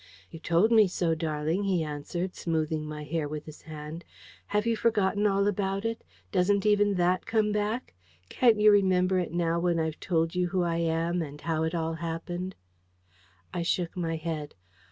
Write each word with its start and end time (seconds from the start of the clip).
"You 0.31 0.39
told 0.39 0.71
me 0.71 0.87
so, 0.87 1.13
darling," 1.13 1.65
he 1.65 1.83
answered, 1.83 2.33
smoothing 2.35 2.87
my 2.87 3.03
hair 3.03 3.27
with 3.27 3.45
his 3.45 3.61
hand. 3.61 4.03
"Have 4.47 4.65
you 4.65 4.75
forgotten 4.75 5.27
all 5.27 5.45
about 5.45 5.85
it? 5.85 6.03
Doesn't 6.31 6.65
even 6.65 6.95
that 6.95 7.27
come 7.27 7.51
back? 7.51 7.93
Can't 8.27 8.59
you 8.59 8.71
remember 8.71 9.19
it 9.19 9.31
now, 9.31 9.59
when 9.59 9.79
I've 9.79 9.99
told 9.99 10.33
you 10.33 10.47
who 10.47 10.63
I 10.63 10.77
am 10.77 11.21
and 11.21 11.39
how 11.41 11.61
it 11.61 11.75
all 11.75 11.93
happened?" 11.93 12.55
I 13.53 13.61
shook 13.61 13.95
my 13.95 14.15
head. 14.15 14.55